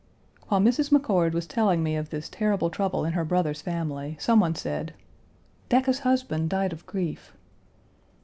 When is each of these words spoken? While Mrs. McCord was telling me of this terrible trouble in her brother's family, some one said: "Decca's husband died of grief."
While 0.47 0.61
Mrs. 0.61 0.89
McCord 0.89 1.33
was 1.33 1.45
telling 1.45 1.83
me 1.83 1.95
of 1.95 2.09
this 2.09 2.27
terrible 2.27 2.71
trouble 2.71 3.05
in 3.05 3.13
her 3.13 3.23
brother's 3.23 3.61
family, 3.61 4.17
some 4.19 4.39
one 4.39 4.55
said: 4.55 4.95
"Decca's 5.69 5.99
husband 5.99 6.49
died 6.49 6.73
of 6.73 6.87
grief." 6.87 7.33